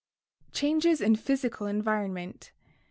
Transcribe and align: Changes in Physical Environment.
Changes 0.51 0.99
in 0.99 1.15
Physical 1.15 1.67
Environment. 1.67 2.51